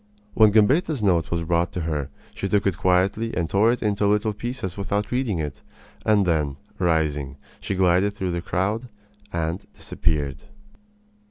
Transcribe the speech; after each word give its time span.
When 0.33 0.49
Gambetta's 0.51 1.03
note 1.03 1.29
was 1.29 1.43
brought 1.43 1.71
to 1.73 1.81
her 1.81 2.09
she 2.33 2.49
took 2.49 2.65
it 2.65 2.75
quietly 2.75 3.37
and 3.37 3.47
tore 3.47 3.71
it 3.71 3.83
into 3.83 4.07
little 4.07 4.33
pieces 4.33 4.75
without 4.75 5.11
reading 5.11 5.37
it; 5.37 5.61
and 6.03 6.25
then, 6.25 6.57
rising, 6.79 7.37
she 7.61 7.75
glided 7.75 8.11
through 8.15 8.31
the 8.31 8.41
crowd 8.41 8.89
and 9.31 9.63
disappeared. 9.77 10.45